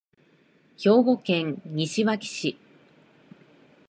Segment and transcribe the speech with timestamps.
[0.79, 2.57] 兵庫県西脇市